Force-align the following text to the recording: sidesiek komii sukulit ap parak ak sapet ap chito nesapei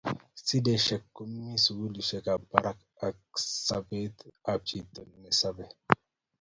sidesiek 0.45 1.03
komii 1.15 1.61
sukulit 1.63 2.25
ap 2.33 2.41
parak 2.51 2.79
ak 3.07 3.17
sapet 3.67 4.15
ap 4.51 4.59
chito 4.67 5.01
nesapei 5.21 5.73